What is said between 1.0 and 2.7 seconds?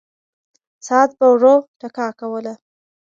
به ورو ټکا کوله.